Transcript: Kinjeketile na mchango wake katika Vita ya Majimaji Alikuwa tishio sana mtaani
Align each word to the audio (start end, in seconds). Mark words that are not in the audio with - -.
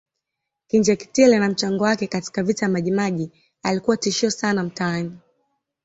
Kinjeketile 0.67 1.39
na 1.39 1.49
mchango 1.49 1.83
wake 1.83 2.07
katika 2.07 2.43
Vita 2.43 2.65
ya 2.65 2.71
Majimaji 2.71 3.31
Alikuwa 3.63 3.97
tishio 3.97 4.31
sana 4.31 4.63
mtaani 4.63 5.17